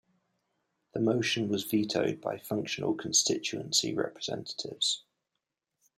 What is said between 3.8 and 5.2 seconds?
representatives.